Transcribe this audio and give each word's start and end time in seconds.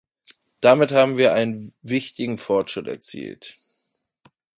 Damit 0.61 0.91
haben 0.91 1.17
wir 1.17 1.35
einen 1.35 1.73
wichtigen 1.83 2.39
Fortschritt 2.39 2.87
erzielt. 2.87 3.57